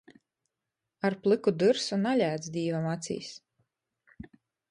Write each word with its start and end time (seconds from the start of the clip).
Ar 1.09 1.15
plyku 1.25 1.53
dyrsu 1.63 1.99
nalēc 2.07 2.49
Dīvam 2.57 2.87
acīs. 2.95 3.31